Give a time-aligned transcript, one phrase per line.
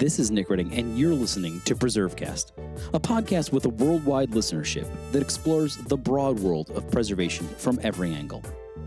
[0.00, 2.52] This is Nick Redding, and you're listening to PreserveCast,
[2.94, 8.14] a podcast with a worldwide listenership that explores the broad world of preservation from every
[8.14, 8.42] angle,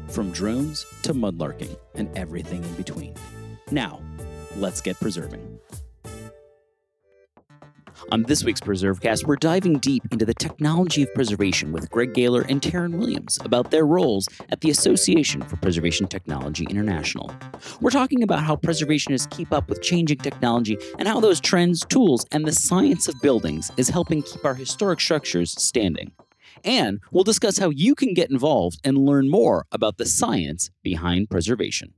[0.07, 3.13] from drones to mudlarking and everything in between.
[3.69, 4.01] Now,
[4.57, 5.52] let's get preserving.
[8.13, 12.45] On this week's PreserveCast, we're diving deep into the technology of preservation with Greg Galer
[12.47, 17.33] and Taryn Williams about their roles at the Association for Preservation Technology International.
[17.81, 22.23] We're talking about how preservationists keep up with changing technology and how those trends, tools,
[22.31, 26.11] and the science of buildings is helping keep our historic structures standing.
[26.63, 31.31] And we'll discuss how you can get involved and learn more about the science behind
[31.31, 31.95] preservation.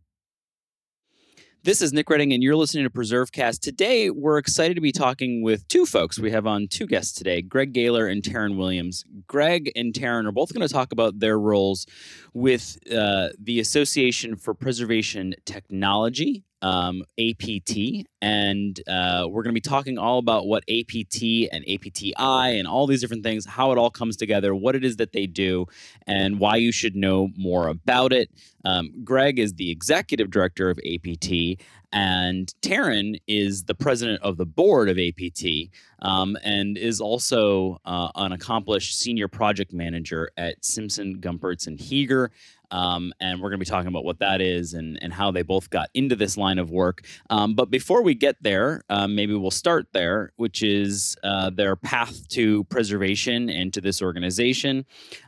[1.66, 3.60] This is Nick Redding, and you're listening to PreserveCast.
[3.60, 6.20] Today, we're excited to be talking with two folks.
[6.20, 9.04] We have on two guests today Greg Galer and Taryn Williams.
[9.26, 11.88] Greg and Taryn are both going to talk about their roles
[12.36, 19.62] with uh, the Association for Preservation Technology, um, APT, and uh, we're going to be
[19.62, 23.92] talking all about what APT and APTI and all these different things, how it all
[23.92, 25.68] comes together, what it is that they do,
[26.08, 28.32] and why you should know more about it.
[28.66, 31.62] Um, Greg is the executive director of APT,
[31.94, 35.70] and Taryn is the president of the board of APT
[36.00, 42.32] um, and is also uh, an accomplished senior project manager at Simpson, Gumpertz, and Heger.
[42.72, 45.42] Um, and we're going to be talking about what that is and, and how they
[45.42, 47.06] both got into this line of work.
[47.30, 51.76] Um, but before we get there, um, maybe we'll start there, which is uh, their
[51.76, 54.86] path to preservation and to this organization.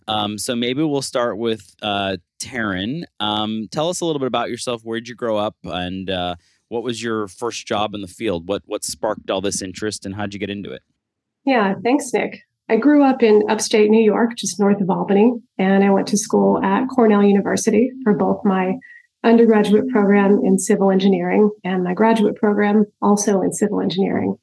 [0.08, 3.04] Um, so maybe we'll start with uh, Taryn.
[3.20, 4.82] Um, tell us a little bit about yourself.
[4.84, 6.36] Where did you grow up, and uh,
[6.70, 8.48] what was your first job in the field?
[8.48, 10.82] What what sparked all this interest, and how'd you get into it?
[11.46, 12.47] Yeah, thanks, Nick.
[12.70, 16.18] I grew up in upstate New York, just north of Albany, and I went to
[16.18, 18.74] school at Cornell University for both my
[19.24, 24.36] undergraduate program in civil engineering and my graduate program also in civil engineering.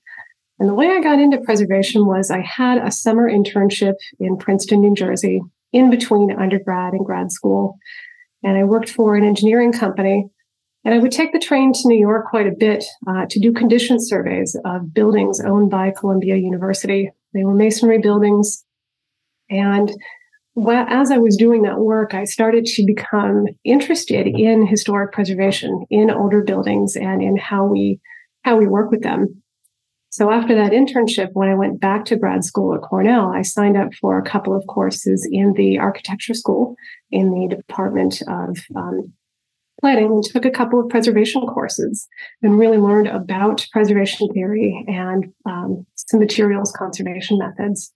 [0.58, 4.80] And the way I got into preservation was I had a summer internship in Princeton,
[4.80, 7.76] New Jersey, in between undergrad and grad school.
[8.42, 10.28] And I worked for an engineering company.
[10.84, 13.52] And I would take the train to New York quite a bit uh, to do
[13.52, 18.64] condition surveys of buildings owned by Columbia University they were masonry buildings.
[19.50, 19.90] And
[20.56, 26.10] as I was doing that work, I started to become interested in historic preservation, in
[26.10, 28.00] older buildings, and in how we
[28.42, 29.42] how we work with them.
[30.10, 33.76] So after that internship, when I went back to grad school at Cornell, I signed
[33.76, 36.76] up for a couple of courses in the architecture school
[37.10, 39.12] in the Department of um,
[39.80, 42.08] Planning and took a couple of preservation courses
[42.42, 47.92] and really learned about preservation theory and um, some materials conservation methods.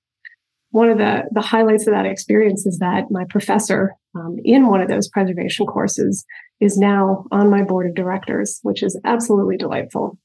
[0.70, 4.80] One of the, the highlights of that experience is that my professor um, in one
[4.80, 6.24] of those preservation courses
[6.60, 10.18] is now on my board of directors, which is absolutely delightful.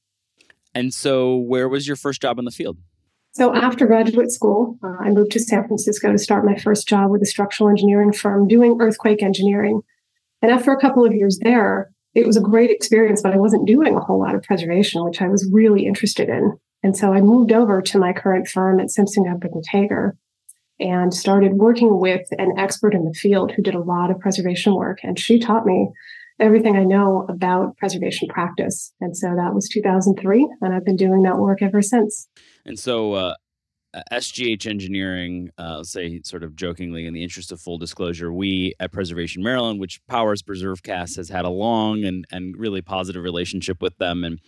[0.74, 2.78] And so, where was your first job in the field?
[3.32, 7.10] So, after graduate school, uh, I moved to San Francisco to start my first job
[7.10, 9.82] with a structural engineering firm doing earthquake engineering.
[10.44, 13.66] And after a couple of years there, it was a great experience, but I wasn't
[13.66, 16.52] doing a whole lot of preservation, which I was really interested in.
[16.82, 20.18] And so I moved over to my current firm at Simpson Gumpertz and Heger
[20.78, 24.74] and started working with an expert in the field who did a lot of preservation
[24.74, 24.98] work.
[25.02, 25.88] And she taught me
[26.38, 28.92] everything I know about preservation practice.
[29.00, 32.28] And so that was 2003, and I've been doing that work ever since.
[32.66, 33.34] And so, uh,
[34.12, 38.92] SGH Engineering, uh, say sort of jokingly, in the interest of full disclosure, we at
[38.92, 43.96] Preservation Maryland, which powers PreserveCast, has had a long and, and really positive relationship with
[43.98, 44.24] them.
[44.24, 44.40] And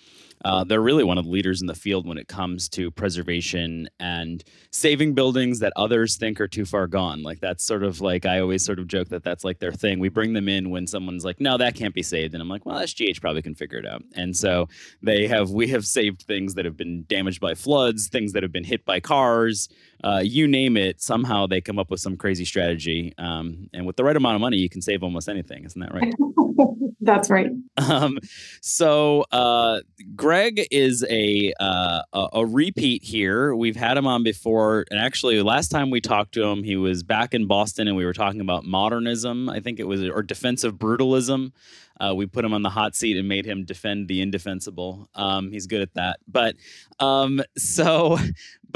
[0.45, 3.89] uh, they're really one of the leaders in the field when it comes to preservation
[3.99, 7.23] and saving buildings that others think are too far gone.
[7.23, 9.99] Like that's sort of like I always sort of joke that that's like their thing.
[9.99, 12.67] We bring them in when someone's like, "No, that can't be saved," and I'm like,
[12.67, 14.69] "Well, SGH probably can figure it out." And so
[15.03, 15.51] they have.
[15.51, 18.85] We have saved things that have been damaged by floods, things that have been hit
[18.85, 19.69] by cars,
[20.05, 21.01] uh, you name it.
[21.01, 24.41] Somehow they come up with some crazy strategy, um, and with the right amount of
[24.41, 25.65] money, you can save almost anything.
[25.65, 26.15] Isn't that right?
[27.01, 27.51] That's right.
[27.77, 28.19] Um,
[28.61, 29.81] so uh,
[30.17, 33.55] Greg is a, uh, a repeat here.
[33.55, 37.03] We've had him on before, and actually, last time we talked to him, he was
[37.03, 39.49] back in Boston, and we were talking about modernism.
[39.49, 41.53] I think it was or defensive brutalism.
[41.99, 45.09] Uh, we put him on the hot seat and made him defend the indefensible.
[45.15, 46.19] Um, he's good at that.
[46.29, 46.57] But
[47.01, 48.19] um, so,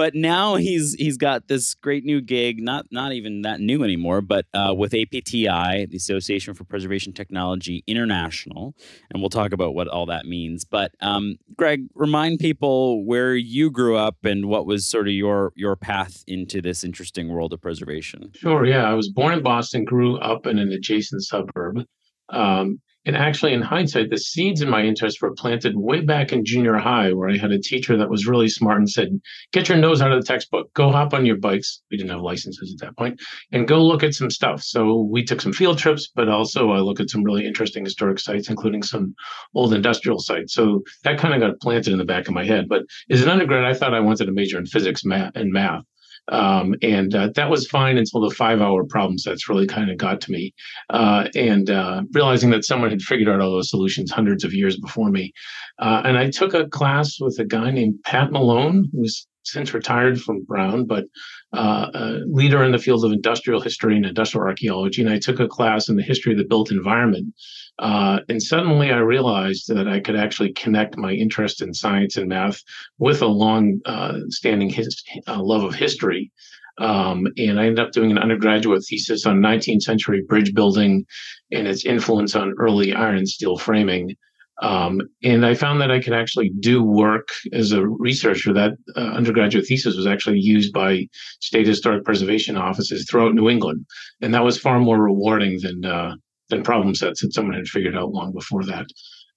[0.00, 2.58] but now he's he's got this great new gig.
[2.62, 7.85] Not not even that new anymore, but uh, with APTI, the Association for Preservation Technology
[7.87, 8.75] International,
[9.11, 10.64] and we'll talk about what all that means.
[10.64, 15.52] But um, Greg, remind people where you grew up and what was sort of your
[15.55, 18.31] your path into this interesting world of preservation.
[18.35, 18.64] Sure.
[18.64, 21.85] Yeah, I was born in Boston, grew up in an adjacent suburb.
[22.31, 26.44] Um, And actually, in hindsight, the seeds in my interest were planted way back in
[26.44, 29.08] junior high, where I had a teacher that was really smart and said,
[29.52, 31.82] Get your nose out of the textbook, go hop on your bikes.
[31.91, 33.20] We didn't have licenses at that point,
[33.52, 34.62] and go look at some stuff.
[34.62, 38.19] So we took some field trips, but also I looked at some really interesting historic
[38.19, 39.14] sites, including some
[39.55, 40.53] old industrial sites.
[40.53, 42.67] So that kind of got planted in the back of my head.
[42.69, 45.85] But as an undergrad, I thought I wanted to major in physics math, and math.
[46.31, 49.99] Um, and uh, that was fine until the five hour problem sets really kind of
[49.99, 50.55] got to me.
[50.88, 54.79] Uh, and uh, realizing that someone had figured out all those solutions hundreds of years
[54.79, 55.32] before me.
[55.79, 60.21] Uh, and I took a class with a guy named Pat Malone, who's since retired
[60.21, 61.05] from Brown, but
[61.53, 65.03] uh, a leader in the field of industrial history and industrial archaeology.
[65.03, 67.35] And I took a class in the history of the built environment.
[67.79, 72.29] Uh, and suddenly I realized that I could actually connect my interest in science and
[72.29, 72.63] math
[72.99, 76.31] with a long uh, standing his, uh, love of history.
[76.79, 81.05] Um, and I ended up doing an undergraduate thesis on 19th century bridge building
[81.53, 84.17] and its influence on early iron steel framing.
[84.62, 88.53] Um, and I found that I could actually do work as a researcher.
[88.53, 91.07] That uh, undergraduate thesis was actually used by
[91.41, 93.87] state historic preservation offices throughout New England,
[94.21, 96.15] and that was far more rewarding than uh,
[96.51, 98.87] than problem sets that someone had figured out long before that.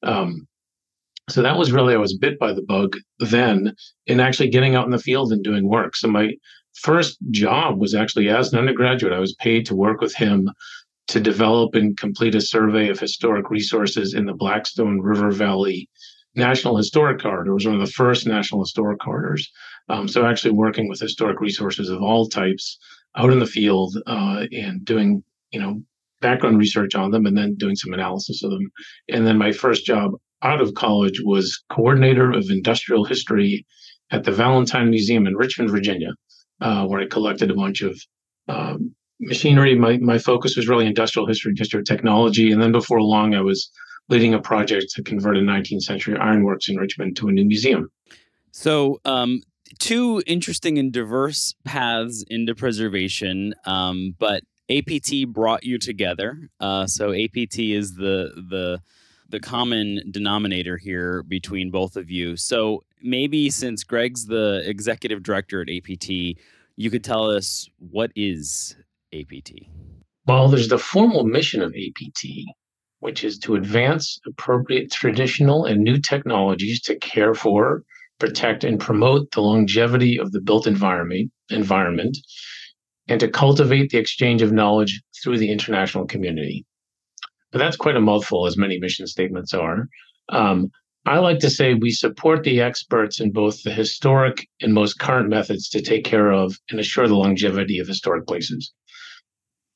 [0.04, 0.48] Um,
[1.30, 3.74] so that was really I was bit by the bug then
[4.08, 5.96] in actually getting out in the field and doing work.
[5.96, 6.34] So my
[6.74, 9.14] first job was actually as an undergraduate.
[9.14, 10.52] I was paid to work with him
[11.08, 15.90] to develop and complete a survey of historic resources in the Blackstone River Valley
[16.36, 17.52] National Historic Corridor.
[17.52, 19.52] It was one of the first national historic corridors.
[19.90, 22.78] Um, so actually working with historic resources of all types
[23.16, 25.82] out in the field uh, and doing, you know,
[26.22, 28.72] background research on them and then doing some analysis of them.
[29.10, 30.12] And then my first job
[30.42, 33.66] out of college was coordinator of industrial history
[34.10, 36.14] at the Valentine Museum in Richmond, Virginia,
[36.62, 38.00] uh, where I collected a bunch of
[38.48, 38.96] um,
[39.28, 39.75] machinery.
[39.75, 42.52] My, my focus was really industrial history and history of technology.
[42.52, 43.70] And then before long, I was
[44.10, 47.90] leading a project to convert a 19th century ironworks in Richmond to a new museum.
[48.52, 49.42] So, um,
[49.80, 56.50] two interesting and diverse paths into preservation, um, but APT brought you together.
[56.60, 58.81] Uh, so APT is the the
[59.30, 62.38] the common denominator here between both of you.
[62.38, 66.38] So maybe since Greg's the executive director at APT,
[66.76, 68.76] you could tell us what is
[69.13, 69.51] APT?
[70.25, 72.25] Well, there's the formal mission of APT,
[73.00, 77.83] which is to advance appropriate traditional and new technologies to care for,
[78.19, 82.18] protect, and promote the longevity of the built environment, environment
[83.07, 86.66] and to cultivate the exchange of knowledge through the international community.
[87.51, 89.88] But that's quite a mouthful, as many mission statements are.
[90.30, 90.71] Um,
[91.06, 95.30] I like to say we support the experts in both the historic and most current
[95.30, 98.71] methods to take care of and assure the longevity of historic places.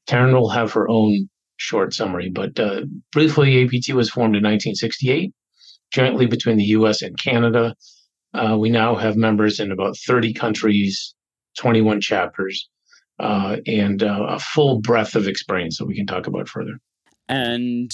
[0.07, 2.81] Taryn will have her own short summary, but uh,
[3.11, 5.33] briefly, APT was formed in 1968,
[5.91, 7.75] jointly between the US and Canada.
[8.33, 11.13] Uh, we now have members in about 30 countries,
[11.57, 12.69] 21 chapters,
[13.19, 16.77] uh, and uh, a full breadth of experience that we can talk about further.
[17.27, 17.91] And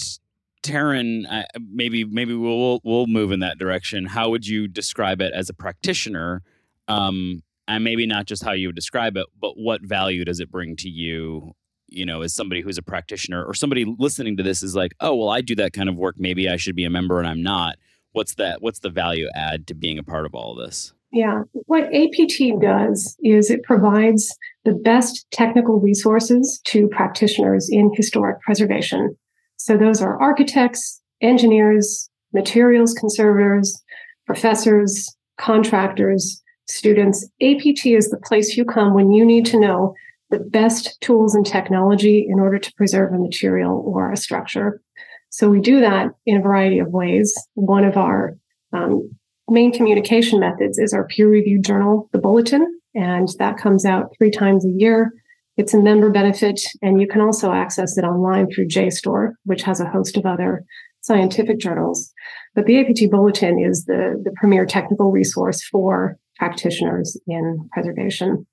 [0.63, 1.23] Taryn,
[1.71, 4.05] maybe maybe we'll we'll move in that direction.
[4.05, 6.41] How would you describe it as a practitioner?
[6.87, 10.51] Um, and maybe not just how you would describe it, but what value does it
[10.51, 11.53] bring to you
[11.93, 15.15] you know, as somebody who's a practitioner or somebody listening to this is like, oh,
[15.15, 16.15] well, I do that kind of work.
[16.17, 17.75] Maybe I should be a member and I'm not.
[18.11, 18.61] What's that?
[18.61, 20.93] What's the value add to being a part of all of this?
[21.11, 21.43] Yeah.
[21.53, 29.15] What APT does is it provides the best technical resources to practitioners in historic preservation.
[29.57, 33.79] So those are architects, engineers, materials conservators,
[34.25, 37.27] professors, contractors, students.
[37.41, 39.93] APT is the place you come when you need to know
[40.33, 44.81] the best tools and technology in order to preserve a material or a structure.
[45.29, 47.31] So we do that in a variety of ways.
[47.53, 48.35] One of our
[48.71, 49.11] um,
[49.47, 54.31] main communication methods is our peer reviewed journal, the Bulletin, and that comes out three
[54.31, 55.11] times a year.
[55.55, 59.79] It's a member benefit, and you can also access it online through JSTOR, which has
[59.79, 60.63] a host of other
[61.01, 62.11] scientific journals.
[62.55, 68.47] But the APT Bulletin is the, the premier technical resource for practitioners in preservation.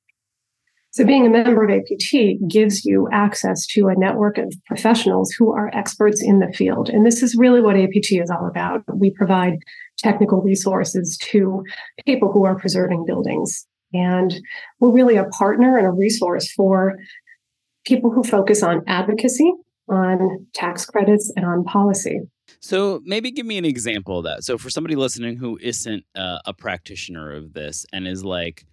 [0.92, 5.52] So being a member of APT gives you access to a network of professionals who
[5.52, 6.88] are experts in the field.
[6.88, 8.82] And this is really what APT is all about.
[8.92, 9.58] We provide
[9.98, 11.62] technical resources to
[12.04, 13.66] people who are preserving buildings.
[13.92, 14.34] And
[14.80, 16.96] we're really a partner and a resource for
[17.84, 19.52] people who focus on advocacy,
[19.88, 22.20] on tax credits, and on policy.
[22.60, 24.42] So maybe give me an example of that.
[24.42, 28.66] So for somebody listening who isn't uh, a practitioner of this and is like,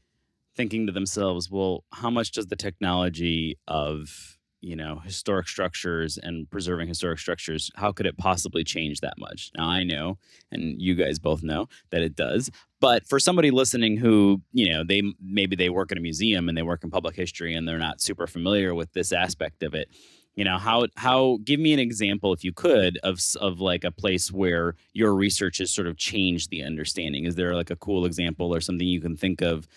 [0.57, 6.49] thinking to themselves, well, how much does the technology of you know historic structures and
[6.49, 9.51] preserving historic structures how could it possibly change that much?
[9.55, 10.17] Now i know
[10.51, 12.49] and you guys both know that it does
[12.79, 16.57] but for somebody listening who you know they maybe they work in a museum and
[16.57, 19.89] they work in public history and they're not super familiar with this aspect of it
[20.37, 23.91] you know how how give me an example if you could of of like a
[23.91, 27.25] place where your research has sort of changed the understanding.
[27.25, 29.67] Is there like a cool example or something you can think of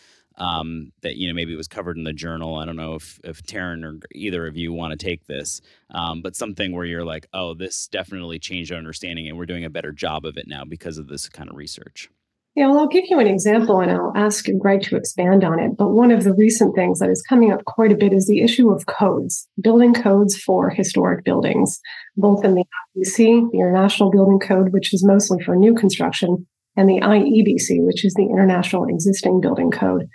[0.40, 2.56] um, that you know maybe it was covered in the journal.
[2.56, 6.22] I don't know if if Taryn or either of you want to take this, um,
[6.22, 9.70] but something where you're like, oh, this definitely changed our understanding, and we're doing a
[9.70, 12.08] better job of it now because of this kind of research.
[12.56, 15.76] Yeah, well, I'll give you an example and I'll ask Greg to expand on it.
[15.76, 18.40] But one of the recent things that is coming up quite a bit is the
[18.40, 21.80] issue of codes, building codes for historic buildings,
[22.16, 22.64] both in the
[22.96, 26.44] IBC, the International Building Code, which is mostly for new construction,
[26.76, 30.08] and the IEBC, which is the International Existing Building Code.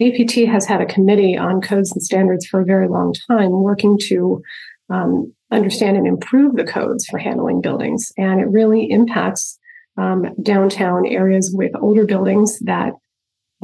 [0.00, 3.96] APT has had a committee on codes and standards for a very long time, working
[4.08, 4.42] to
[4.90, 8.12] um, understand and improve the codes for handling buildings.
[8.16, 9.58] And it really impacts
[9.96, 12.92] um, downtown areas with older buildings that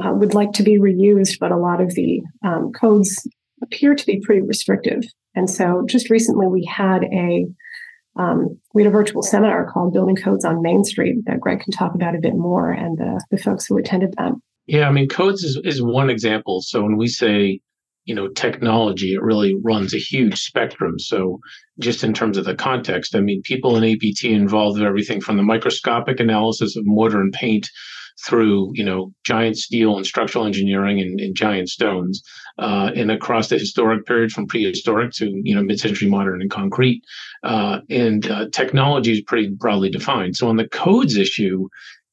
[0.03, 3.27] uh, would like to be reused, but a lot of the um, codes
[3.61, 5.03] appear to be pretty restrictive.
[5.35, 7.45] And so just recently we had a
[8.17, 11.71] um, we had a virtual seminar called Building Codes on Main Street that Greg can
[11.71, 14.33] talk about a bit more and the, the folks who attended that.
[14.67, 16.61] Yeah, I mean, codes is, is one example.
[16.61, 17.59] So when we say,
[18.05, 20.99] you know, technology, it really runs a huge spectrum.
[20.99, 21.39] So
[21.79, 25.37] just in terms of the context, I mean, people in APT involved in everything from
[25.37, 27.69] the microscopic analysis of mortar and paint
[28.25, 32.21] through you know giant steel and structural engineering and, and giant stones
[32.59, 37.03] uh, and across the historic period from prehistoric to you know mid-century modern and concrete.
[37.43, 40.35] Uh, and uh, technology is pretty broadly defined.
[40.35, 41.67] So on the codes issue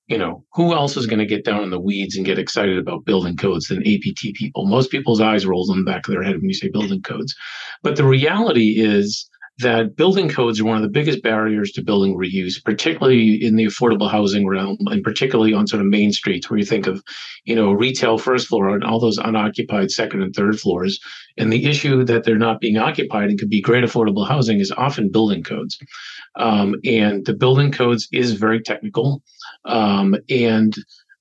[0.08, 2.78] you know who else is going to get down in the weeds and get excited
[2.78, 4.66] about building codes than apt people?
[4.66, 7.34] Most people's eyes rolls on the back of their head when you say building codes.
[7.82, 12.16] But the reality is that building codes are one of the biggest barriers to building
[12.16, 16.58] reuse, particularly in the affordable housing realm, and particularly on sort of main streets where
[16.58, 17.02] you think of,
[17.44, 21.00] you know, retail first floor and all those unoccupied second and third floors.
[21.36, 24.72] And the issue that they're not being occupied and could be great affordable housing is
[24.72, 25.76] often building codes.
[26.36, 29.22] Um, and the building codes is very technical.
[29.64, 30.74] Um, and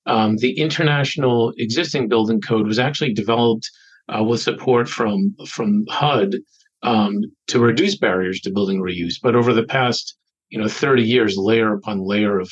[0.06, 3.68] um, the international existing building code was actually developed
[4.08, 6.36] uh, with support from from HUD
[6.82, 9.14] um, to reduce barriers to building reuse.
[9.22, 10.16] But over the past,
[10.50, 12.50] you know, 30 years, layer upon layer of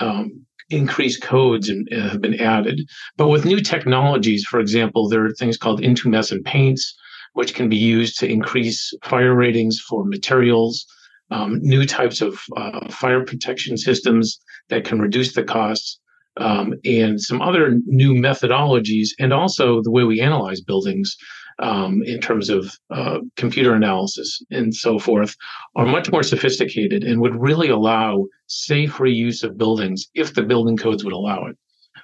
[0.00, 2.80] um, increased codes and, uh, have been added.
[3.16, 6.94] But with new technologies, for example, there are things called intumescent paints,
[7.34, 10.86] which can be used to increase fire ratings for materials.
[11.32, 16.00] Um, new types of uh, fire protection systems that can reduce the costs,
[16.38, 21.16] um, and some other new methodologies, and also the way we analyze buildings
[21.60, 25.36] um, in terms of uh, computer analysis and so forth
[25.76, 30.76] are much more sophisticated and would really allow safe reuse of buildings if the building
[30.76, 31.56] codes would allow it.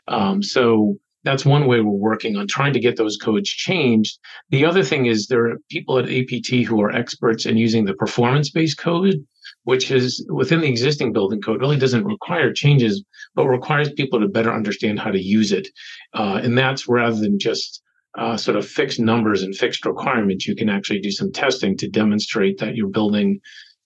[0.08, 4.18] Um, so that's one way we're working on trying to get those codes changed.
[4.50, 7.94] The other thing is there are people at APT who are experts in using the
[7.94, 9.16] performance based code,
[9.64, 13.02] which is within the existing building code, really doesn't require changes,
[13.34, 15.66] but requires people to better understand how to use it.
[16.14, 17.82] Uh, and that's rather than just
[18.16, 21.88] uh, sort of fixed numbers and fixed requirements, you can actually do some testing to
[21.88, 23.40] demonstrate that your building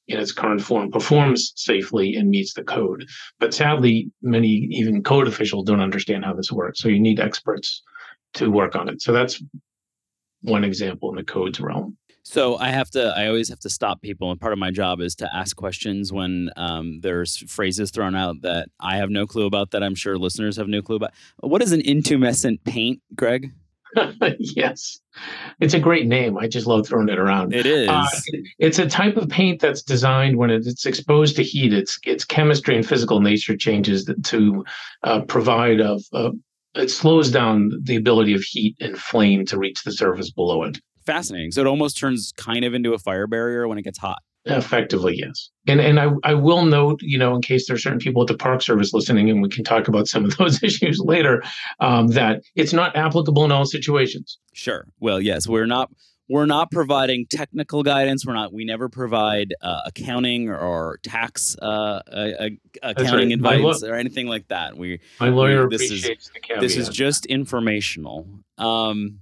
[0.08, 3.06] in its current form performs safely and meets the code.
[3.38, 6.80] But sadly, many even code officials don't understand how this works.
[6.80, 7.82] So you need experts
[8.34, 9.02] to work on it.
[9.02, 9.42] So that's
[10.42, 11.96] one example in the codes realm.
[12.22, 13.14] So I have to.
[13.16, 16.12] I always have to stop people, and part of my job is to ask questions
[16.12, 19.70] when um, there's phrases thrown out that I have no clue about.
[19.70, 21.12] That I'm sure listeners have no clue about.
[21.38, 23.52] What is an intumescent paint, Greg?
[24.38, 25.00] yes.
[25.60, 26.38] It's a great name.
[26.38, 27.54] I just love throwing it around.
[27.54, 27.88] It is.
[27.88, 28.06] Uh,
[28.58, 31.72] it's a type of paint that's designed when it's exposed to heat.
[31.72, 34.64] Its its chemistry and physical nature changes to
[35.02, 36.30] uh, provide a, a.
[36.74, 40.78] It slows down the ability of heat and flame to reach the surface below it.
[41.04, 41.50] Fascinating.
[41.50, 44.18] So it almost turns kind of into a fire barrier when it gets hot.
[44.46, 45.50] Effectively, yes.
[45.66, 48.28] And and I, I will note, you know, in case there are certain people at
[48.28, 51.42] the Park Service listening, and we can talk about some of those issues later,
[51.80, 54.38] um, that it's not applicable in all situations.
[54.54, 54.86] Sure.
[54.98, 55.90] Well, yes, we're not
[56.30, 58.24] we're not providing technical guidance.
[58.24, 58.52] We're not.
[58.52, 62.48] We never provide uh, accounting or tax uh, uh,
[62.82, 63.56] accounting right.
[63.56, 64.76] advice lo- or anything like that.
[64.76, 66.62] We my lawyer we, this appreciates is, the caveat.
[66.62, 68.26] This is just informational.
[68.56, 69.20] Um,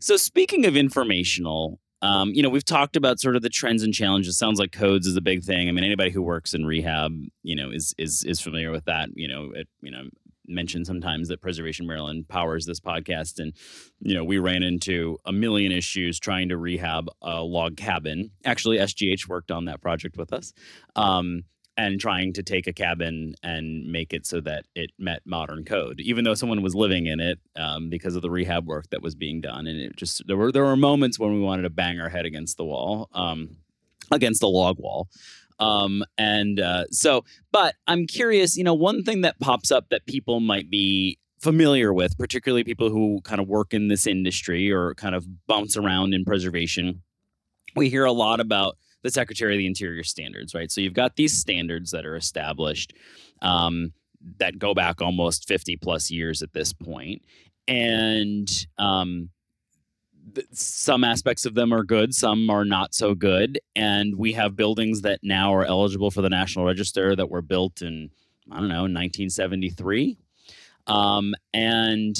[0.00, 3.92] so speaking of informational, um, you know, we've talked about sort of the trends and
[3.92, 4.38] challenges.
[4.38, 5.68] Sounds like codes is a big thing.
[5.68, 9.08] I mean, anybody who works in rehab, you know, is is is familiar with that.
[9.14, 10.04] You know, it, you know,
[10.46, 13.54] mention sometimes that Preservation Maryland powers this podcast, and
[14.00, 18.30] you know we ran into a million issues trying to rehab a log cabin.
[18.44, 20.52] Actually, SGH worked on that project with us.
[20.94, 21.42] Um,
[21.76, 26.00] and trying to take a cabin and make it so that it met modern code,
[26.00, 29.14] even though someone was living in it um, because of the rehab work that was
[29.14, 29.66] being done.
[29.66, 32.24] And it just there were there were moments when we wanted to bang our head
[32.24, 33.56] against the wall, um,
[34.10, 35.08] against the log wall.
[35.58, 40.06] Um, and uh, so, but I'm curious, you know, one thing that pops up that
[40.06, 44.94] people might be familiar with, particularly people who kind of work in this industry or
[44.94, 47.02] kind of bounce around in preservation,
[47.74, 48.76] we hear a lot about
[49.06, 50.70] the Secretary of the Interior standards, right?
[50.70, 52.92] So you've got these standards that are established
[53.40, 53.92] um,
[54.38, 57.22] that go back almost 50 plus years at this point.
[57.68, 58.48] And
[58.78, 59.30] um,
[60.34, 63.60] th- some aspects of them are good, some are not so good.
[63.76, 67.82] And we have buildings that now are eligible for the National Register that were built
[67.82, 68.10] in,
[68.50, 70.18] I don't know, 1973.
[70.88, 72.16] Um, and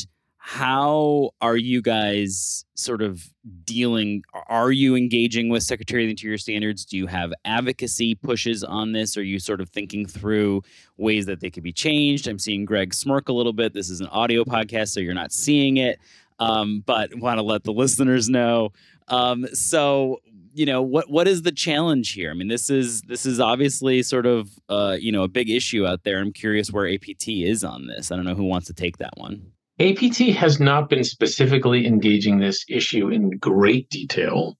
[0.48, 3.34] how are you guys sort of
[3.64, 6.84] dealing are you engaging with secretary of the interior standards?
[6.84, 9.16] Do you have advocacy pushes on this?
[9.16, 10.62] Are you sort of thinking through
[10.98, 12.28] ways that they could be changed?
[12.28, 13.74] I'm seeing greg smirk a little bit.
[13.74, 15.98] This is an audio podcast so you're not seeing it
[16.38, 18.70] um, but want to let the listeners know.
[19.08, 20.20] Um, so
[20.54, 22.30] you know what what is the challenge here?
[22.30, 25.84] I mean this is this is obviously sort of uh, you know a big issue
[25.84, 26.20] out there.
[26.20, 28.12] I'm curious where apt is on this.
[28.12, 32.38] I don't know who wants to take that one APT has not been specifically engaging
[32.38, 34.56] this issue in great detail.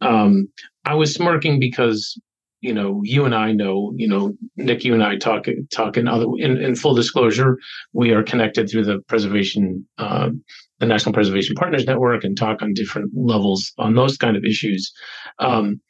[0.00, 0.48] Um,
[0.84, 2.20] I was smirking because
[2.60, 6.08] you know you and I know you know Nick, you and I talk talk in
[6.08, 7.58] other in, in full disclosure,
[7.92, 9.86] we are connected through the preservation.
[9.98, 10.30] Uh,
[10.78, 14.92] the National Preservation Partners Network and talk on different levels on those kind of issues.
[15.38, 15.80] Um,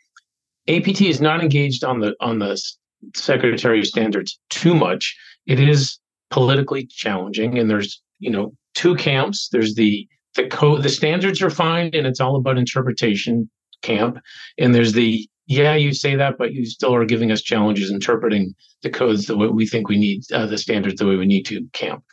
[0.68, 2.60] APT is not engaged on the on the
[3.14, 5.16] Secretary of Standards too much.
[5.46, 5.98] It is
[6.30, 9.48] politically challenging, and there's you know two camps.
[9.50, 10.06] There's the
[10.36, 13.50] the code the standards are fine and it's all about interpretation
[13.82, 14.18] camp
[14.58, 18.54] and there's the yeah you say that but you still are giving us challenges interpreting
[18.82, 21.44] the codes the way we think we need uh, the standards the way we need
[21.44, 22.04] to camp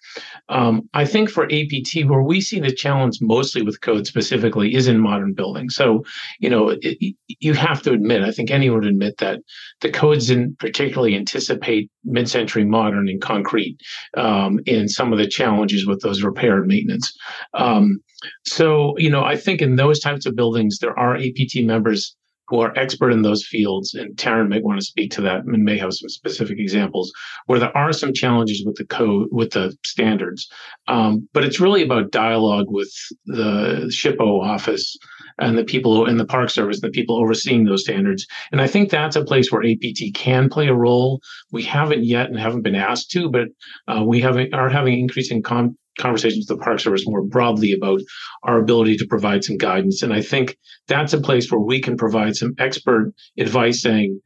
[0.49, 4.87] um, I think for APT, where we see the challenge mostly with code specifically is
[4.87, 5.75] in modern buildings.
[5.75, 6.03] So,
[6.39, 9.39] you know, it, you have to admit, I think anyone would admit that
[9.81, 13.77] the codes didn't particularly anticipate mid century modern and concrete
[14.17, 17.13] um, in some of the challenges with those repair and maintenance.
[17.53, 17.99] Um,
[18.45, 22.15] so, you know, I think in those types of buildings, there are APT members
[22.53, 25.63] who are expert in those fields, and Taryn may want to speak to that and
[25.63, 27.11] may have some specific examples
[27.47, 30.47] where there are some challenges with the code, with the standards.
[30.87, 32.93] Um, but it's really about dialogue with
[33.25, 34.95] the SHPO office
[35.39, 38.25] and the people in the Park Service, the people overseeing those standards.
[38.51, 41.21] And I think that's a place where APT can play a role.
[41.51, 43.47] We haven't yet and haven't been asked to, but
[43.87, 48.01] uh, we have, are having increasing con- conversations with the Park Service more broadly about
[48.43, 50.01] our ability to provide some guidance.
[50.01, 54.19] And I think that's a place where we can provide some expert advice saying,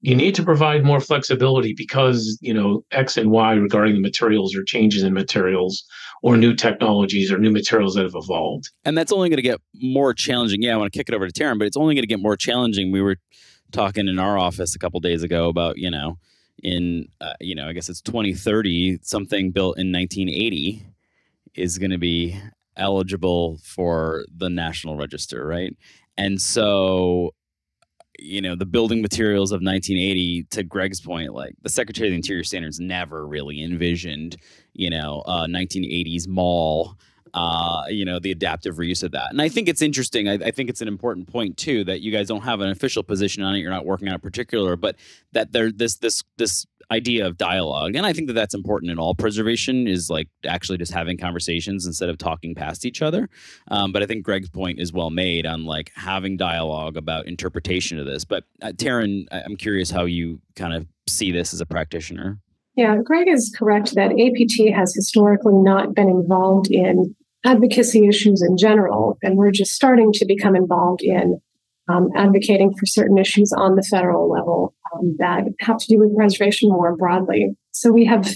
[0.00, 4.54] you need to provide more flexibility because, you know, X and Y regarding the materials
[4.54, 5.84] or changes in materials
[6.22, 8.70] or new technologies or new materials that have evolved.
[8.84, 10.62] And that's only going to get more challenging.
[10.62, 12.20] Yeah, I want to kick it over to Taryn, but it's only going to get
[12.20, 12.92] more challenging.
[12.92, 13.16] We were
[13.72, 16.18] talking in our office a couple days ago about, you know,
[16.62, 20.84] in uh, you know, I guess it's 2030, something built in 1980
[21.54, 22.40] is going to be
[22.76, 25.76] eligible for the National Register, right?
[26.16, 27.32] And so,
[28.18, 32.16] you know, the building materials of 1980, to Greg's point, like the Secretary of the
[32.16, 34.36] Interior Standards never really envisioned,
[34.72, 36.98] you know, a 1980s mall
[37.34, 39.30] uh, you know, the adaptive reuse of that.
[39.30, 40.28] And I think it's interesting.
[40.28, 43.02] I, I, think it's an important point too that you guys don't have an official
[43.02, 43.58] position on it.
[43.58, 44.96] You're not working on it particular, but
[45.32, 48.98] that there this this this idea of dialogue and i think that that's important in
[48.98, 53.28] all preservation is like actually just having conversations instead of talking past each other.
[53.70, 57.98] Um, but i think greg's point is well made on like having dialogue about interpretation
[57.98, 58.24] of this.
[58.24, 62.38] But uh, taryn i'm curious how you kind of see this as a practitioner.
[62.76, 68.56] Yeah greg is correct that apt has historically not been involved in advocacy issues in
[68.56, 71.40] general and we're just starting to become involved in
[71.88, 76.16] um, advocating for certain issues on the federal level um, that have to do with
[76.16, 77.56] preservation more broadly.
[77.72, 78.28] So we have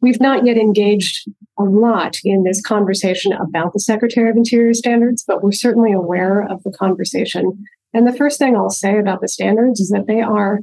[0.00, 1.28] we've not yet engaged
[1.58, 6.42] a lot in this conversation about the Secretary of Interior standards, but we're certainly aware
[6.42, 7.64] of the conversation.
[7.92, 10.60] And the first thing I'll say about the standards is that they are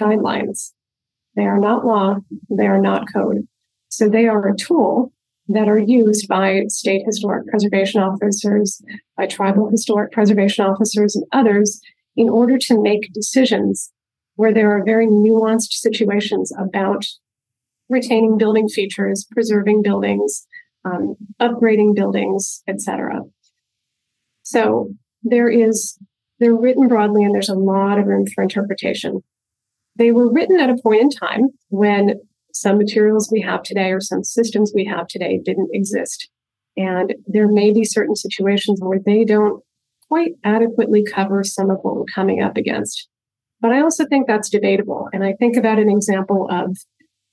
[0.00, 0.72] guidelines.
[1.36, 2.16] They are not law.
[2.50, 3.46] They are not code.
[3.88, 5.12] So they are a tool
[5.48, 8.80] that are used by state historic preservation officers,
[9.16, 11.80] by tribal historic preservation officers, and others
[12.16, 13.91] in order to make decisions
[14.42, 17.06] where there are very nuanced situations about
[17.88, 20.48] retaining building features, preserving buildings,
[20.84, 23.20] um, upgrading buildings, etc.
[24.42, 24.90] So
[25.22, 25.96] there is
[26.40, 29.22] they're written broadly and there's a lot of room for interpretation.
[29.94, 32.20] They were written at a point in time when
[32.52, 36.28] some materials we have today or some systems we have today didn't exist.
[36.76, 39.62] And there may be certain situations where they don't
[40.08, 43.08] quite adequately cover some of what we're coming up against.
[43.62, 45.08] But I also think that's debatable.
[45.12, 46.76] And I think about an example of,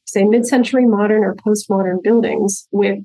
[0.06, 3.00] say, mid century modern or postmodern buildings with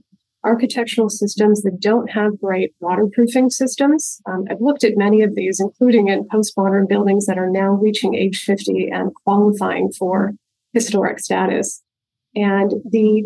[0.44, 4.20] architectural systems that don't have great waterproofing systems.
[4.26, 8.14] Um, I've looked at many of these, including in postmodern buildings that are now reaching
[8.14, 10.32] age 50 and qualifying for
[10.74, 11.82] historic status.
[12.36, 13.24] And the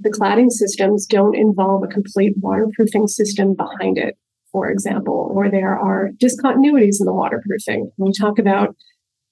[0.00, 4.16] the cladding systems don't involve a complete waterproofing system behind it,
[4.50, 7.92] for example, or there are discontinuities in the waterproofing.
[7.96, 8.74] When we talk about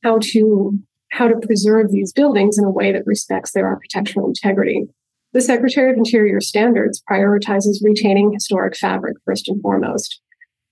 [0.03, 0.79] how to
[1.13, 4.87] how to preserve these buildings in a way that respects their architectural integrity.
[5.35, 10.21] The Secretary of Interior Standards prioritizes retaining historic fabric first and foremost,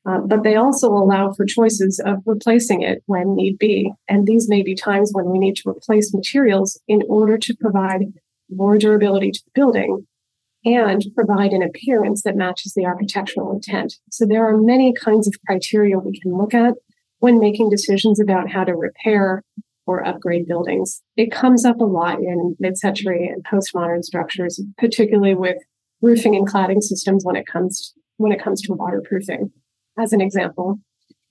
[0.08, 3.92] uh, but they also allow for choices of replacing it when need be.
[4.08, 8.06] And these may be times when we need to replace materials in order to provide
[8.50, 10.06] more durability to the building
[10.64, 13.94] and provide an appearance that matches the architectural intent.
[14.10, 16.74] So there are many kinds of criteria we can look at
[17.20, 19.42] when making decisions about how to repair
[19.86, 21.02] or upgrade buildings.
[21.16, 25.56] It comes up a lot in mid-century and postmodern structures, particularly with
[26.02, 29.50] roofing and cladding systems when it comes when it comes to waterproofing,
[29.98, 30.78] as an example.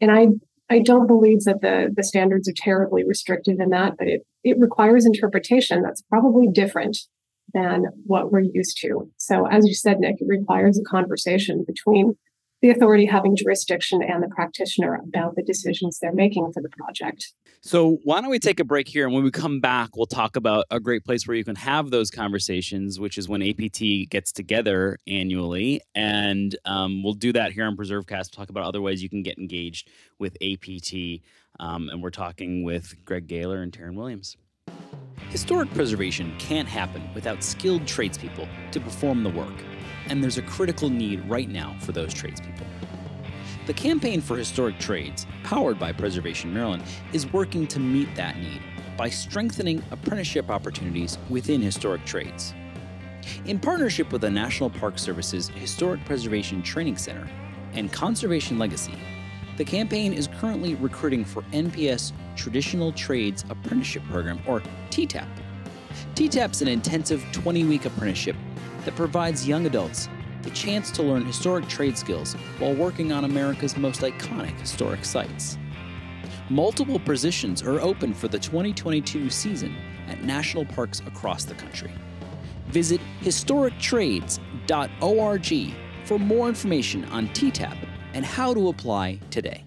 [0.02, 0.28] And I
[0.70, 4.58] I don't believe that the the standards are terribly restrictive in that, but it it
[4.60, 6.98] requires interpretation that's probably different
[7.54, 9.10] than what we're used to.
[9.18, 12.16] So as you said, Nick, it requires a conversation between
[12.62, 17.34] the authority having jurisdiction and the practitioner about the decisions they're making for the project.
[17.62, 19.06] So, why don't we take a break here?
[19.06, 21.92] And when we come back, we'll talk about a great place where you can have
[21.92, 25.82] those conversations, which is when APT gets together annually.
[25.96, 29.38] And um, we'll do that here on PreserveCast, talk about other ways you can get
[29.38, 31.22] engaged with APT.
[31.60, 34.38] Um, and we're talking with Greg Galer and Taryn Williams.
[35.30, 39.54] Historic preservation can't happen without skilled tradespeople to perform the work
[40.10, 42.66] and there's a critical need right now for those tradespeople.
[43.68, 48.62] The Campaign for Historic Trades, powered by Preservation Maryland, is working to meet that need
[48.98, 52.54] by strengthening apprenticeship opportunities within historic trades.
[53.46, 57.30] In partnership with the National Park Service's Historic Preservation Training Center
[57.74, 58.98] and Conservation Legacy,
[59.58, 65.28] the campaign is currently recruiting for NPS Traditional Trades Apprenticeship Program, or TTAP.
[66.16, 68.36] TTAP is an intensive 20 week apprenticeship
[68.86, 70.08] that provides young adults
[70.42, 75.58] the chance to learn historic trade skills while working on America's most iconic historic sites.
[76.50, 79.76] Multiple positions are open for the 2022 season
[80.08, 81.92] at national parks across the country.
[82.68, 85.74] Visit historictrades.org
[86.06, 87.78] for more information on TTAP
[88.14, 89.64] and how to apply today.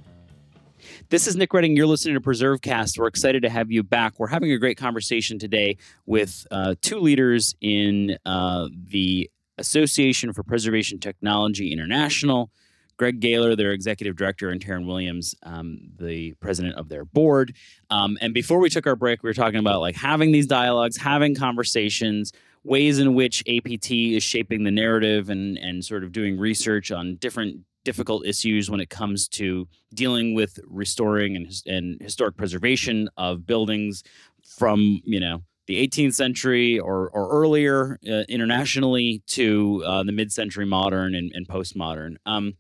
[1.13, 1.77] This is Nick Redding.
[1.77, 2.99] You're listening to PreserveCast.
[2.99, 4.15] We're excited to have you back.
[4.19, 10.43] We're having a great conversation today with uh, two leaders in uh, the Association for
[10.43, 12.51] Preservation Technology International.
[12.97, 17.57] Greg Galer, their executive director, and Taryn Williams, um, the president of their board.
[17.91, 20.97] Um, and before we took our break, we were talking about like having these dialogues,
[20.97, 22.33] having conversations,
[22.65, 27.17] ways in which APT is shaping the narrative, and and sort of doing research on
[27.17, 33.47] different difficult issues when it comes to dealing with restoring and, and historic preservation of
[33.47, 34.03] buildings
[34.43, 40.67] from you know the 18th century or, or earlier uh, internationally to uh, the mid-century
[40.67, 42.17] modern and, and postmodern.
[42.27, 42.55] Um,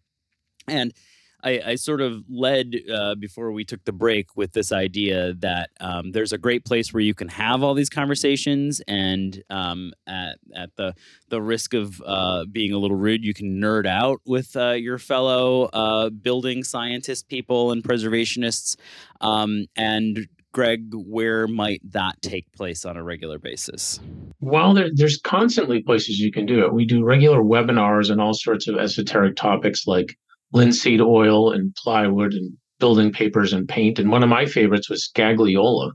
[0.69, 0.95] and
[1.43, 5.71] I, I sort of led uh, before we took the break with this idea that
[5.81, 10.39] um, there's a great place where you can have all these conversations, and um, at,
[10.55, 10.95] at the
[11.29, 14.99] the risk of uh, being a little rude, you can nerd out with uh, your
[14.99, 18.77] fellow uh, building scientist people and preservationists.
[19.21, 24.01] Um, and Greg, where might that take place on a regular basis?
[24.41, 26.75] Well, there, there's constantly places you can do it.
[26.75, 30.19] We do regular webinars and all sorts of esoteric topics like
[30.53, 33.99] linseed oil and plywood and building papers and paint.
[33.99, 35.93] And one of my favorites was Scagliola.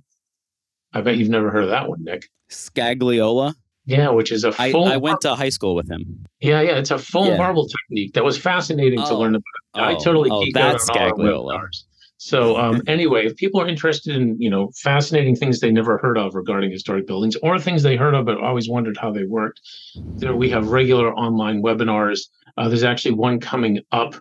[0.93, 2.29] I bet you've never heard of that one, Nick.
[2.49, 3.53] Scagliola?
[3.85, 4.85] Yeah, which is a full.
[4.85, 6.25] I, I went to high school with him.
[6.41, 7.37] Yeah, yeah, it's a full yeah.
[7.37, 9.43] marble technique that was fascinating oh, to learn about.
[9.75, 11.69] Oh, I totally oh, that's Scagliola.
[12.17, 16.17] So um, anyway, if people are interested in you know fascinating things they never heard
[16.17, 19.61] of regarding historic buildings, or things they heard of but always wondered how they worked,
[20.15, 22.19] there we have regular online webinars.
[22.57, 24.15] Uh, there's actually one coming up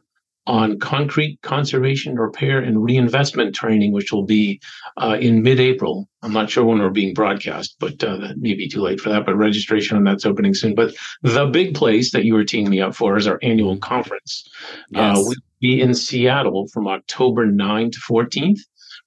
[0.46, 4.60] on concrete conservation, repair, and reinvestment training, which will be
[4.96, 6.08] uh, in mid April.
[6.22, 9.08] I'm not sure when we're being broadcast, but uh, that may be too late for
[9.10, 9.26] that.
[9.26, 10.74] But registration on that's opening soon.
[10.74, 14.48] But the big place that you were teeing me up for is our annual conference.
[14.94, 15.18] Uh, yes.
[15.18, 18.60] Uh, we'll be in Seattle from October 9 to 14th.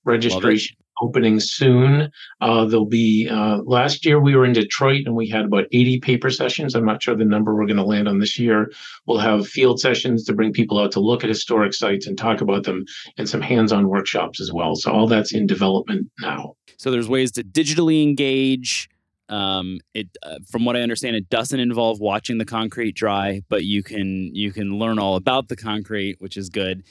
[0.06, 2.12] Registration opening soon.
[2.42, 6.00] Uh, there'll be, uh, last year we were in Detroit and we had about 80
[6.00, 6.76] paper sessions.
[6.76, 8.72] I'm not sure the number we're going to land on this year.
[9.06, 12.42] We'll have field sessions to bring people out to look at historic sites and talk
[12.42, 12.86] about them
[13.18, 14.76] and some hands on workshops as well.
[14.76, 16.56] So all that's in development now.
[16.78, 18.90] So there's ways to digitally engage.
[19.28, 23.64] Um, it, uh, from what I understand, it doesn't involve watching the concrete dry, but
[23.64, 26.84] you can you can learn all about the concrete, which is good.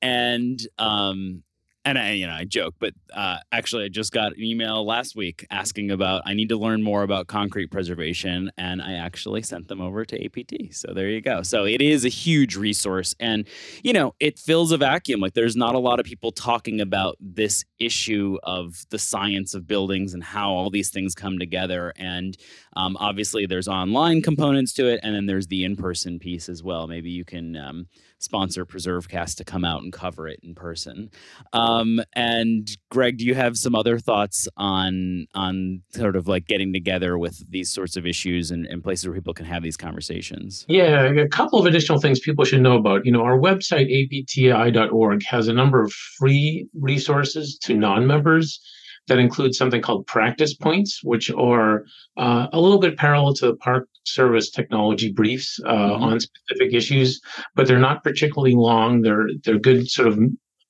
[0.00, 1.42] And um,
[1.84, 5.16] and I, you know, I joke, but uh, actually, I just got an email last
[5.16, 9.66] week asking about I need to learn more about concrete preservation, and I actually sent
[9.66, 10.74] them over to APT.
[10.74, 11.42] So there you go.
[11.42, 13.48] So it is a huge resource, and
[13.82, 15.20] you know, it fills a vacuum.
[15.20, 19.66] Like there's not a lot of people talking about this issue of the science of
[19.66, 21.92] buildings and how all these things come together.
[21.96, 22.36] And
[22.76, 26.86] um, obviously, there's online components to it, and then there's the in-person piece as well.
[26.86, 27.56] Maybe you can.
[27.56, 27.88] Um,
[28.22, 31.10] sponsor PreserveCast to come out and cover it in person.
[31.52, 36.72] Um, and Greg, do you have some other thoughts on on sort of like getting
[36.72, 40.64] together with these sorts of issues and, and places where people can have these conversations?
[40.68, 43.04] Yeah, a couple of additional things people should know about.
[43.04, 48.60] You know, our website apti.org has a number of free resources to non-members
[49.08, 51.84] that includes something called practice points, which are
[52.16, 56.02] uh, a little bit parallel to the Park Service technology briefs uh, mm-hmm.
[56.02, 57.20] on specific issues,
[57.54, 59.02] but they're not particularly long.
[59.02, 60.18] They're they're good sort of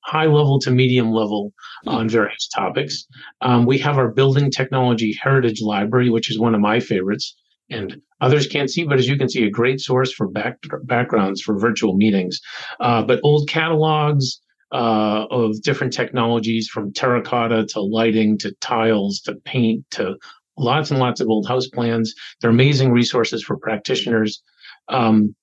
[0.05, 1.53] high level to medium level
[1.85, 1.97] mm-hmm.
[1.97, 3.05] on various topics.
[3.41, 7.35] Um, we have our Building Technology Heritage Library, which is one of my favorites.
[7.69, 11.41] And others can't see, but as you can see, a great source for back, backgrounds
[11.41, 12.39] for virtual meetings.
[12.79, 14.39] Uh, but old catalogs,
[14.73, 20.15] uh, of different technologies from terracotta to lighting to tiles to paint to
[20.57, 22.13] lots and lots of old house plans.
[22.41, 24.41] They're amazing resources for practitioners.
[24.87, 25.35] Um,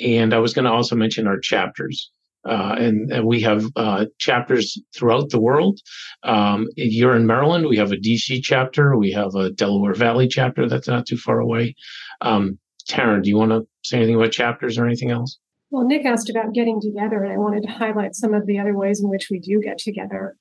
[0.00, 2.10] and I was going to also mention our chapters.
[2.44, 5.78] Uh, and, and, we have uh, chapters throughout the world.
[6.24, 10.68] Um, you're in Maryland, we have a DC chapter, we have a Delaware Valley chapter
[10.68, 11.76] that's not too far away.
[12.20, 12.58] Um,
[12.90, 15.38] Taryn, do you want to say anything about chapters or anything else?
[15.72, 18.76] Well, Nick asked about getting together, and I wanted to highlight some of the other
[18.76, 20.36] ways in which we do get together.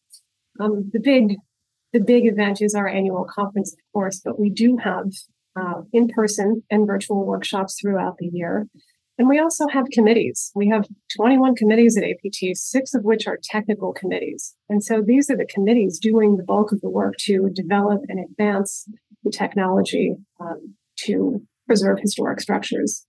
[0.59, 1.37] Um, the big,
[1.93, 5.05] the big event is our annual conference, of course, but we do have
[5.55, 8.67] uh, in-person and virtual workshops throughout the year.
[9.17, 10.51] And we also have committees.
[10.53, 14.53] We have 21 committees at APT, six of which are technical committees.
[14.67, 18.19] And so these are the committees doing the bulk of the work to develop and
[18.19, 18.85] advance
[19.23, 23.05] the technology um, to preserve historic structures.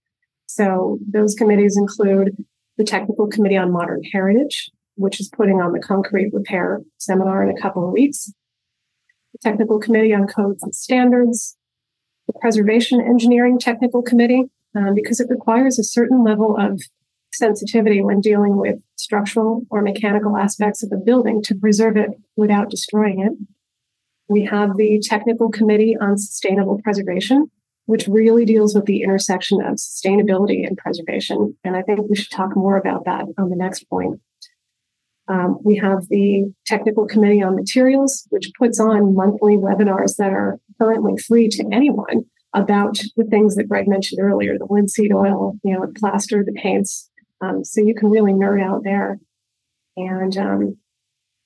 [0.55, 2.37] So those committees include
[2.77, 7.57] the Technical Committee on Modern Heritage, which is putting on the concrete repair seminar in
[7.57, 8.31] a couple of weeks,
[9.33, 11.57] the Technical Committee on Codes and Standards,
[12.27, 14.45] the Preservation Engineering Technical Committee,
[14.77, 16.83] um, because it requires a certain level of
[17.33, 22.69] sensitivity when dealing with structural or mechanical aspects of a building to preserve it without
[22.69, 23.33] destroying it.
[24.29, 27.51] We have the Technical Committee on Sustainable Preservation,
[27.87, 31.57] which really deals with the intersection of sustainability and preservation.
[31.65, 34.21] And I think we should talk more about that on the next point.
[35.29, 40.59] Um, we have the Technical Committee on Materials, which puts on monthly webinars that are
[40.81, 45.73] currently free to anyone about the things that Greg mentioned earlier, the linseed oil, you
[45.73, 47.09] know, the plaster, the paints.
[47.41, 49.19] Um, so you can really nerd out there.
[49.97, 50.77] And um,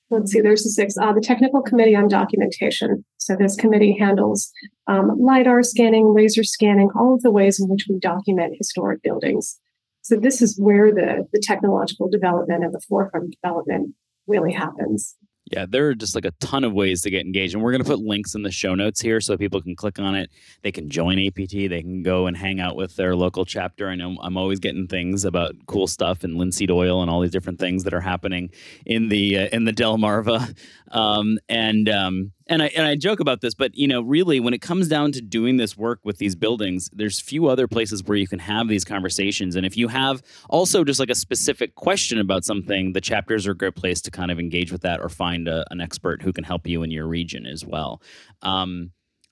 [0.09, 0.95] let's see, there's the six.
[0.97, 3.03] Uh, the Technical Committee on Documentation.
[3.17, 4.51] So this committee handles
[4.87, 9.59] um, LIDAR scanning, laser scanning, all of the ways in which we document historic buildings.
[10.01, 13.93] So this is where the, the technological development and the forefront development
[14.25, 15.15] really happens.
[15.51, 17.53] Yeah, there are just like a ton of ways to get engaged.
[17.53, 19.97] And we're going to put links in the show notes here so people can click
[19.97, 20.29] on it.
[20.61, 21.51] They can join APT.
[21.51, 23.87] They can go and hang out with their local chapter.
[23.87, 27.31] I know I'm always getting things about cool stuff and linseed oil and all these
[27.31, 28.49] different things that are happening
[28.85, 30.55] in the uh, in the Delmarva.
[30.91, 34.53] Um, and um, and I and I joke about this, but you know, really, when
[34.53, 38.17] it comes down to doing this work with these buildings, there's few other places where
[38.17, 39.55] you can have these conversations.
[39.55, 43.51] And if you have also just like a specific question about something, the chapters are
[43.51, 46.31] a great place to kind of engage with that or find a, an expert who
[46.31, 48.01] can help you in your region as well.
[48.41, 48.91] Um,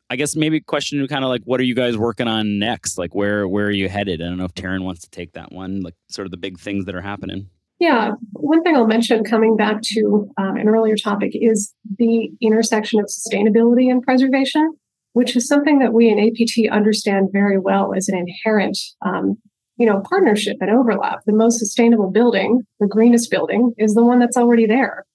[0.09, 2.97] I guess maybe question kind of like, what are you guys working on next?
[2.97, 4.21] Like, where where are you headed?
[4.21, 5.81] I don't know if Taryn wants to take that one.
[5.81, 7.49] Like, sort of the big things that are happening.
[7.79, 12.99] Yeah, one thing I'll mention coming back to um, an earlier topic is the intersection
[12.99, 14.75] of sustainability and preservation,
[15.13, 19.37] which is something that we in APT understand very well as an inherent um,
[19.77, 21.19] you know, partnership and overlap.
[21.25, 25.05] The most sustainable building, the greenest building, is the one that's already there.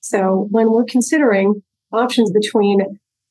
[0.00, 2.80] So when we're considering options between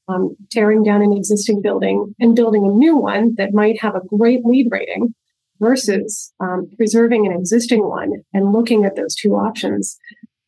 [0.08, 4.02] um, tearing down an existing building and building a new one that might have a
[4.18, 5.14] great LEED rating
[5.60, 9.98] versus um, preserving an existing one and looking at those two options,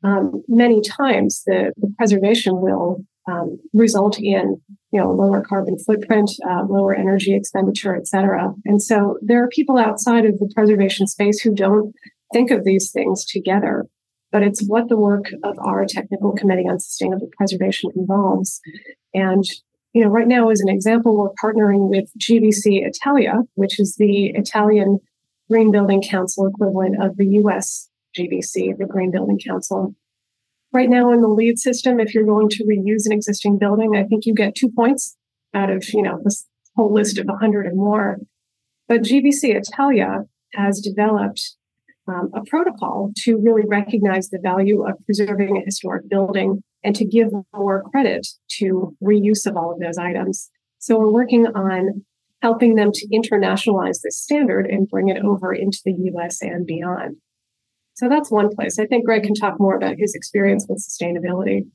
[0.03, 6.31] um, many times the, the preservation will um, result in you know lower carbon footprint,
[6.49, 8.53] uh, lower energy expenditure, et cetera.
[8.65, 11.93] And so there are people outside of the preservation space who don't
[12.33, 13.85] think of these things together.
[14.31, 18.59] But it's what the work of our technical committee on sustainable preservation involves.
[19.13, 19.43] And
[19.97, 24.27] you know, right now, as an example, we're partnering with GBC Italia, which is the
[24.27, 24.99] Italian
[25.49, 29.95] Green Building Council equivalent of the US GBC, the Green Building Council.
[30.71, 34.03] Right now in the LEED system, if you're going to reuse an existing building, I
[34.03, 35.17] think you get two points
[35.55, 38.17] out of, you know, this whole list of 100 and more.
[38.87, 41.55] But GBC Italia has developed
[42.07, 47.05] um, a protocol to really recognize the value of preserving a historic building and to
[47.05, 48.27] give more credit
[48.59, 50.49] to reuse of all of those items.
[50.79, 52.05] So we're working on
[52.41, 57.17] helping them to internationalize this standard and bring it over into the US and beyond.
[57.95, 58.77] So that's one place.
[58.77, 61.65] I think Greg can talk more about his experience with sustainability.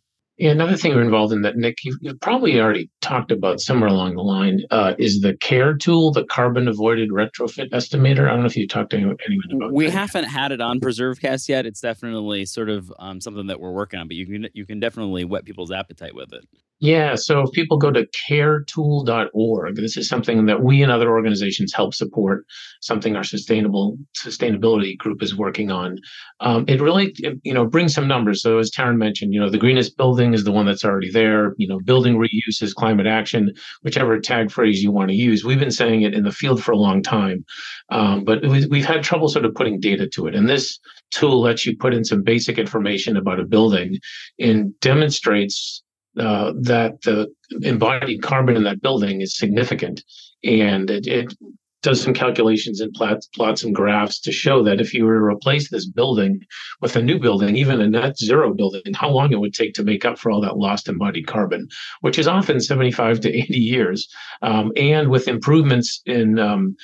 [0.42, 3.88] Yeah, another thing we're involved in that, Nick, you've, you've probably already talked about somewhere
[3.88, 8.26] along the line uh, is the CARE tool, the carbon avoided retrofit estimator.
[8.26, 9.16] I don't know if you talked to anyone
[9.52, 9.72] about that.
[9.72, 9.92] We that.
[9.92, 11.64] haven't had it on PreserveCast yet.
[11.64, 14.80] It's definitely sort of um, something that we're working on, but you can you can
[14.80, 16.44] definitely whet people's appetite with it.
[16.82, 21.72] Yeah, so if people go to caretool.org, this is something that we and other organizations
[21.72, 22.44] help support,
[22.80, 25.98] something our sustainable sustainability group is working on.
[26.40, 27.14] Um, it really,
[27.44, 28.42] you know, brings some numbers.
[28.42, 31.54] So as Taryn mentioned, you know, the greenest building is the one that's already there.
[31.56, 35.44] You know, building reuse is climate action, whichever tag phrase you want to use.
[35.44, 37.44] We've been saying it in the field for a long time,
[37.90, 40.34] um, but we've had trouble sort of putting data to it.
[40.34, 40.80] And this
[41.12, 43.98] tool lets you put in some basic information about a building
[44.40, 45.84] and demonstrates
[46.18, 47.28] uh, that the
[47.62, 50.02] embodied carbon in that building is significant.
[50.44, 51.34] And it, it
[51.82, 55.24] does some calculations and plots, plots some graphs to show that if you were to
[55.24, 56.40] replace this building
[56.80, 59.82] with a new building, even a net zero building, how long it would take to
[59.82, 61.66] make up for all that lost embodied carbon,
[62.00, 64.08] which is often 75 to 80 years.
[64.42, 66.76] Um, and with improvements in um,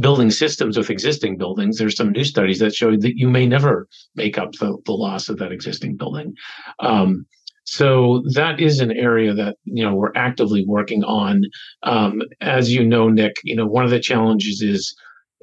[0.00, 3.88] building systems with existing buildings, there's some new studies that show that you may never
[4.16, 6.34] make up the, the loss of that existing building.
[6.80, 7.26] Um,
[7.70, 11.44] so that is an area that you know we're actively working on.
[11.84, 14.92] Um, as you know, Nick, you know one of the challenges is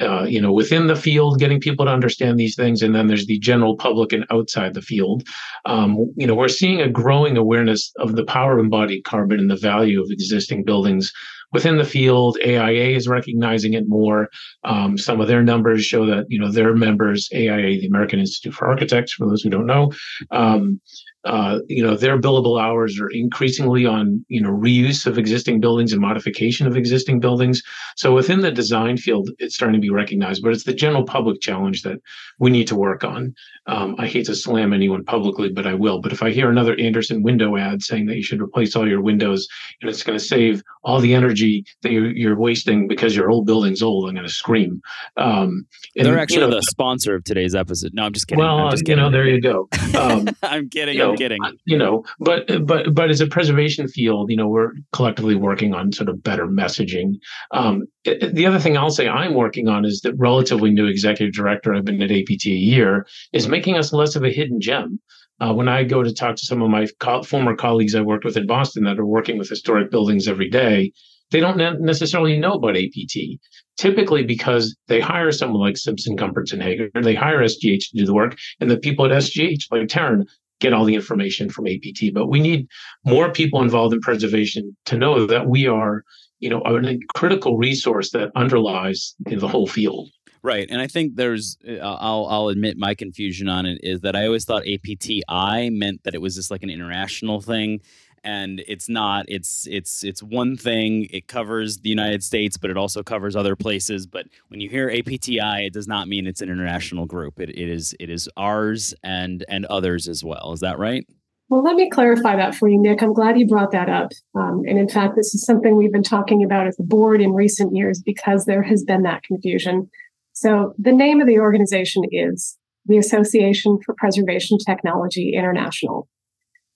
[0.01, 3.27] uh, you know within the field getting people to understand these things, and then there's
[3.27, 5.23] the general public and outside the field.
[5.63, 9.49] Um, you know we're seeing a growing awareness of the power of embodied carbon and
[9.49, 11.13] the value of existing buildings
[11.53, 12.37] within the field.
[12.45, 14.27] AIA is recognizing it more.
[14.65, 18.53] Um, some of their numbers show that you know their members, AIA, the American Institute
[18.53, 19.93] for Architects, for those who don't know,
[20.31, 20.81] um,
[21.25, 25.91] uh, you know their billable hours are increasingly on you know reuse of existing buildings
[25.91, 27.61] and modification of existing buildings.
[27.95, 31.41] So within the design field it's starting to be recognized but it's the general public
[31.41, 31.99] challenge that
[32.39, 33.33] we need to work on.
[33.65, 35.99] Um, i hate to slam anyone publicly but i will.
[35.99, 39.01] But if i hear another Andersen window ad saying that you should replace all your
[39.01, 39.47] windows
[39.81, 43.45] and it's going to save all the energy that you're, you're, wasting because your old
[43.47, 44.79] building's old i'm going to scream.
[45.17, 47.91] Um, and, they're actually you know, the sponsor of today's episode.
[47.93, 48.43] No i'm just kidding.
[48.43, 48.99] Well just kidding.
[48.99, 49.67] you know there you go.
[49.97, 51.39] Um, i'm kidding know, kidding.
[51.65, 55.91] You know, but but but as a preservation field, you know, we're collectively working on
[55.91, 57.13] sort of better messaging.
[57.51, 61.73] Um, the other thing I'll say I'm working on is that relatively new executive director.
[61.73, 64.99] I've been at APT a year is making us less of a hidden gem.
[65.39, 68.25] Uh, when I go to talk to some of my co- former colleagues I worked
[68.25, 70.91] with in Boston that are working with historic buildings every day,
[71.31, 73.39] they don't necessarily know about APT.
[73.77, 78.05] Typically, because they hire someone like Simpson, Gumpertz, and Heger, they hire SGH to do
[78.05, 80.25] the work, and the people at SGH, like Taryn,
[80.59, 82.13] get all the information from APT.
[82.13, 82.67] But we need
[83.05, 86.03] more people involved in preservation to know that we are,
[86.39, 90.09] you know, a critical resource that underlies the whole field.
[90.43, 94.15] Right, and I think there's, uh, I'll I'll admit my confusion on it is that
[94.15, 97.81] I always thought APTI meant that it was just like an international thing,
[98.23, 102.77] and it's not it's it's it's one thing it covers the united states but it
[102.77, 106.49] also covers other places but when you hear apti it does not mean it's an
[106.49, 107.39] international group.
[107.39, 110.53] It, it is it is ours and and others as well.
[110.53, 111.05] Is that right?
[111.49, 113.01] Well let me clarify that for you nick.
[113.01, 114.11] I'm glad you brought that up.
[114.35, 117.33] Um, and in fact this is something we've been talking about at the board in
[117.33, 119.89] recent years because there has been that confusion.
[120.33, 126.07] So the name of the organization is the association for preservation technology international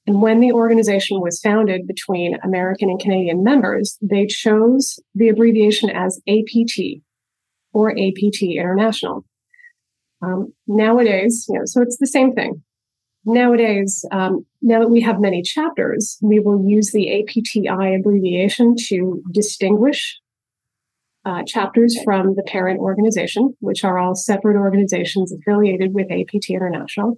[0.08, 5.90] and when the organization was founded between American and Canadian members, they chose the abbreviation
[5.90, 7.02] as APT.
[7.74, 9.24] or APT International.
[10.22, 12.62] Um, nowadays, you know, so it's the same thing.
[13.24, 19.24] Nowadays, um, now that we have many chapters, we will use the APTI abbreviation to
[19.32, 20.20] distinguish
[21.24, 27.18] uh, chapters from the parent organization, which are all separate organizations affiliated with APT International,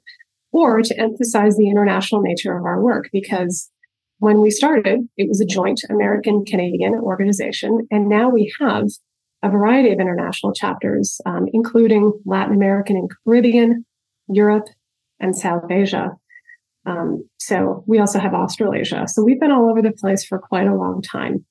[0.53, 3.69] or to emphasize the international nature of our work because
[4.19, 7.85] when we started, it was a joint American Canadian organization.
[7.91, 8.85] And now we have
[9.43, 13.85] a variety of international chapters, um, including Latin American and Caribbean,
[14.29, 14.67] Europe,
[15.19, 16.11] and South Asia.
[16.85, 19.07] Um, so we also have Australasia.
[19.07, 21.45] So we've been all over the place for quite a long time.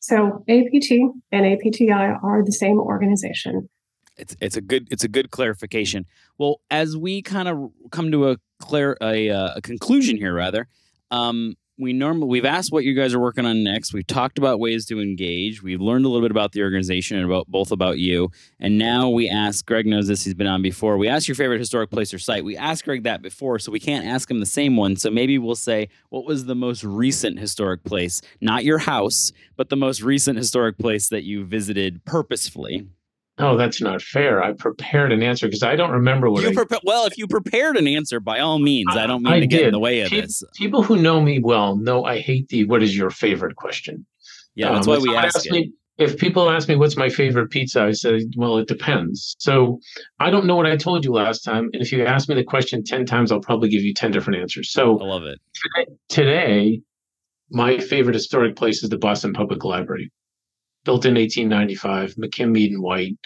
[0.00, 0.90] So APT
[1.32, 1.90] and APTI
[2.22, 3.68] are the same organization.
[4.16, 6.06] It's it's a good it's a good clarification.
[6.38, 10.68] Well, as we kind of come to a clear a, uh, a conclusion here, rather,
[11.10, 13.92] um, we normally we've asked what you guys are working on next.
[13.92, 15.62] We've talked about ways to engage.
[15.62, 18.30] We've learned a little bit about the organization and about both about you.
[18.58, 20.24] And now we ask Greg knows this.
[20.24, 20.96] He's been on before.
[20.96, 22.44] We ask your favorite historic place or site.
[22.44, 24.96] We asked Greg that before, so we can't ask him the same one.
[24.96, 29.68] So maybe we'll say what was the most recent historic place, not your house, but
[29.68, 32.88] the most recent historic place that you visited purposefully.
[33.38, 34.42] Oh, that's not fair.
[34.42, 36.52] I prepared an answer because I don't remember what you I.
[36.52, 39.40] Prepa- well, if you prepared an answer, by all means, I, I don't mean I
[39.40, 40.42] to get in the way of Pe- this.
[40.54, 44.06] People who know me well know I hate the "What is your favorite?" question.
[44.54, 45.52] Yeah, that's um, why we ask it.
[45.52, 49.36] Me, if people ask me what's my favorite pizza, I say, well, it depends.
[49.38, 49.80] So
[50.18, 52.44] I don't know what I told you last time, and if you ask me the
[52.44, 54.72] question ten times, I'll probably give you ten different answers.
[54.72, 55.38] So I love it.
[55.54, 56.82] Today, today
[57.50, 60.10] my favorite historic place is the Boston Public Library
[60.86, 63.18] built in 1895, McKim, Mead, and White.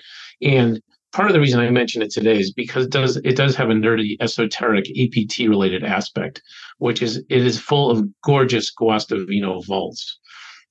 [0.42, 0.80] And
[1.12, 3.70] part of the reason I mention it today is because it does it does have
[3.70, 6.42] a nerdy, esoteric APT related aspect,
[6.78, 10.18] which is it is full of gorgeous Guastavino vaults.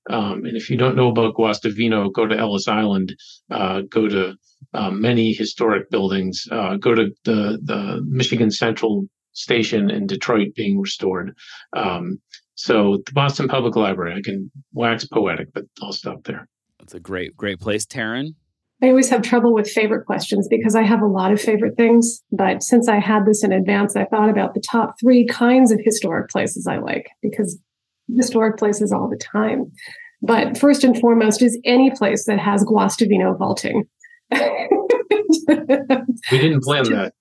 [0.09, 3.15] Um, and if you don't know about Guastavino, go to Ellis Island,
[3.51, 4.35] uh, go to
[4.73, 10.79] uh, many historic buildings, uh, go to the the Michigan Central Station in Detroit being
[10.79, 11.35] restored.
[11.73, 12.19] Um,
[12.55, 16.47] so the Boston Public Library, I can wax poetic, but I'll stop there.
[16.81, 17.85] It's a great, great place.
[17.85, 18.35] Taryn?
[18.81, 22.21] I always have trouble with favorite questions because I have a lot of favorite things.
[22.31, 25.81] But since I had this in advance, I thought about the top three kinds of
[25.83, 27.59] historic places I like because
[28.15, 29.71] historic places all the time.
[30.21, 33.85] But first and foremost is any place that has Guastavino vaulting.
[34.31, 34.37] we
[36.31, 37.13] didn't plan that.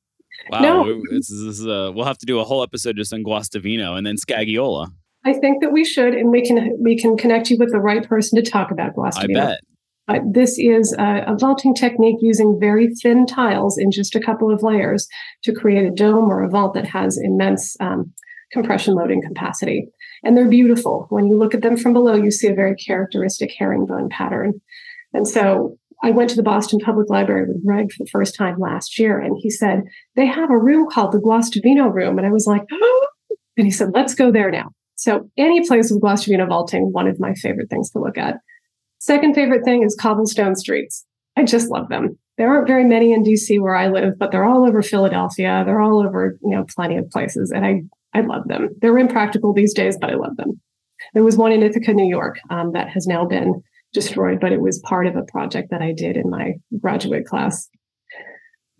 [0.50, 1.02] Wow, no.
[1.10, 3.96] this is, this is uh, we'll have to do a whole episode just on Guastavino
[3.98, 4.88] and then Scagliola.
[5.24, 8.06] I think that we should, and we can we can connect you with the right
[8.06, 9.40] person to talk about Guastavino.
[9.40, 9.58] I bet.
[10.06, 14.50] But this is a, a, vaulting technique using very thin tiles in just a couple
[14.50, 15.06] of layers
[15.44, 18.10] to create a dome or a vault that has immense um,
[18.50, 19.86] compression loading capacity.
[20.24, 21.06] And they're beautiful.
[21.10, 24.54] When you look at them from below, you see a very characteristic herringbone pattern.
[25.12, 28.58] And so I went to the Boston Public Library with Greg for the first time
[28.58, 29.82] last year, and he said,
[30.16, 32.18] They have a room called the Guastavino Room.
[32.18, 33.06] And I was like, oh.
[33.56, 34.70] And he said, Let's go there now.
[34.98, 38.36] So any place with Guastavino vaulting, one of my favorite things to look at.
[38.98, 41.06] Second favorite thing is cobblestone streets.
[41.36, 42.18] I just love them.
[42.36, 45.62] There aren't very many in DC where I live, but they're all over Philadelphia.
[45.64, 47.52] They're all over, you know, plenty of places.
[47.52, 47.82] And I,
[48.12, 48.70] I love them.
[48.80, 50.60] They're impractical these days, but I love them.
[51.14, 54.60] There was one in Ithaca, New York, um, that has now been destroyed, but it
[54.60, 57.68] was part of a project that I did in my graduate class.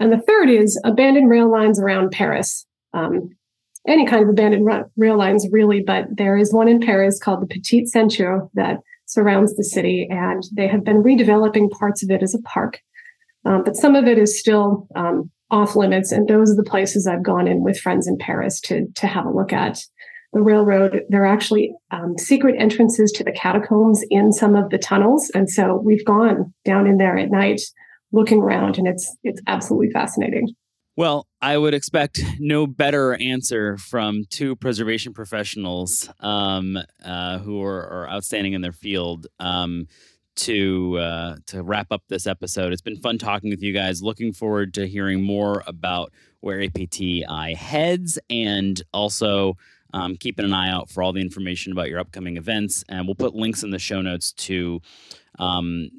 [0.01, 2.66] And the third is abandoned rail lines around Paris.
[2.93, 3.31] Um,
[3.89, 7.47] any kind of abandoned rail lines, really, but there is one in Paris called the
[7.47, 12.34] Petite Ceinture that surrounds the city, and they have been redeveloping parts of it as
[12.34, 12.80] a park.
[13.45, 17.07] Um, but some of it is still um, off limits, and those are the places
[17.07, 19.80] I've gone in with friends in Paris to to have a look at.
[20.34, 24.76] The railroad, there are actually um, secret entrances to the catacombs in some of the
[24.76, 27.62] tunnels, and so we've gone down in there at night,
[28.12, 30.49] looking around, and it's it's absolutely fascinating.
[30.97, 37.86] Well, I would expect no better answer from two preservation professionals um, uh, who are,
[37.86, 39.86] are, outstanding in their field um,
[40.34, 42.72] to uh, to wrap up this episode.
[42.72, 44.03] It's been fun talking with you guys.
[44.03, 49.57] Looking forward to hearing more about where APTI heads, and also
[49.95, 52.84] um, keeping an eye out for all the information about your upcoming events.
[52.89, 54.80] And we'll put links in the show notes to
[55.39, 55.91] um,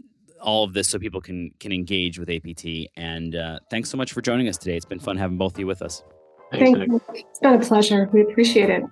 [0.42, 2.90] all of this so people can can engage with APT.
[2.96, 4.76] And uh, thanks so much for joining us today.
[4.76, 6.04] It's been fun having both of you with us.
[6.52, 7.02] Thanks, Thank you.
[7.14, 8.10] It's been a pleasure.
[8.12, 8.84] We appreciate it.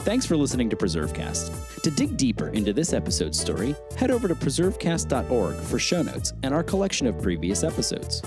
[0.00, 1.82] Thanks for listening to PreserveCast.
[1.82, 6.54] To dig deeper into this episode's story, head over to preservecast.org for show notes and
[6.54, 8.22] our collection of previous episodes.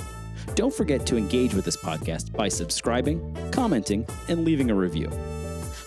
[0.55, 5.09] Don't forget to engage with this podcast by subscribing, commenting, and leaving a review.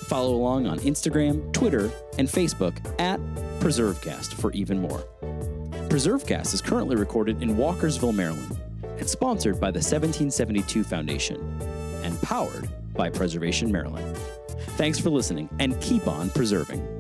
[0.07, 3.21] Follow along on Instagram, Twitter, and Facebook at
[3.67, 5.01] PreserveCast for even more.
[5.89, 11.61] PreserveCast is currently recorded in Walkersville, Maryland, and sponsored by the 1772 Foundation
[12.05, 14.17] and powered by Preservation Maryland.
[14.77, 16.96] Thanks for listening and keep on preserving.